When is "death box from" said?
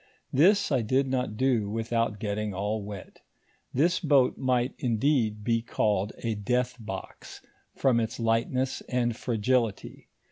6.33-7.99